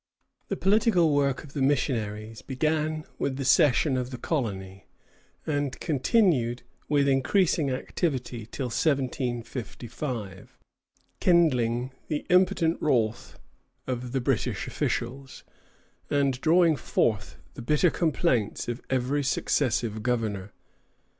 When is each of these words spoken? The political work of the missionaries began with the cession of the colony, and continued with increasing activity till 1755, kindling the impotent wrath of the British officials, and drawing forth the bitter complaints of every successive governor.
The 0.47 0.57
political 0.57 1.13
work 1.13 1.43
of 1.43 1.53
the 1.53 1.61
missionaries 1.61 2.41
began 2.41 3.05
with 3.19 3.35
the 3.37 3.45
cession 3.45 3.97
of 3.97 4.09
the 4.09 4.17
colony, 4.17 4.87
and 5.45 5.79
continued 5.79 6.63
with 6.89 7.07
increasing 7.07 7.69
activity 7.69 8.47
till 8.47 8.65
1755, 8.73 10.57
kindling 11.19 11.91
the 12.07 12.25
impotent 12.31 12.79
wrath 12.81 13.37
of 13.85 14.11
the 14.11 14.21
British 14.21 14.65
officials, 14.65 15.43
and 16.09 16.41
drawing 16.41 16.75
forth 16.77 17.37
the 17.53 17.61
bitter 17.61 17.91
complaints 17.91 18.67
of 18.67 18.81
every 18.89 19.23
successive 19.23 20.01
governor. 20.01 20.51